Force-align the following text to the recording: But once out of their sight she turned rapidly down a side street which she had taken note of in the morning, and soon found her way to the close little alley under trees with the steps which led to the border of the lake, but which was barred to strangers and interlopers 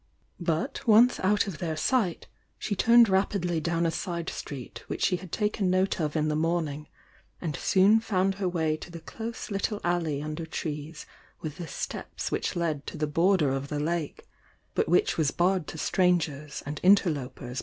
But 0.39 0.87
once 0.87 1.19
out 1.19 1.45
of 1.45 1.59
their 1.59 1.77
sight 1.77 2.25
she 2.57 2.75
turned 2.75 3.07
rapidly 3.07 3.59
down 3.59 3.85
a 3.85 3.91
side 3.91 4.31
street 4.31 4.83
which 4.87 5.03
she 5.03 5.17
had 5.17 5.31
taken 5.31 5.69
note 5.69 5.99
of 6.01 6.15
in 6.15 6.27
the 6.27 6.35
morning, 6.35 6.87
and 7.39 7.55
soon 7.55 7.99
found 7.99 8.33
her 8.41 8.49
way 8.49 8.77
to 8.77 8.89
the 8.89 8.99
close 8.99 9.51
little 9.51 9.79
alley 9.83 10.19
under 10.19 10.47
trees 10.47 11.05
with 11.41 11.57
the 11.57 11.67
steps 11.67 12.31
which 12.31 12.55
led 12.55 12.87
to 12.87 12.97
the 12.97 13.05
border 13.05 13.51
of 13.51 13.67
the 13.67 13.79
lake, 13.79 14.25
but 14.73 14.89
which 14.89 15.19
was 15.19 15.29
barred 15.29 15.67
to 15.67 15.77
strangers 15.77 16.63
and 16.65 16.79
interlopers 16.81 17.59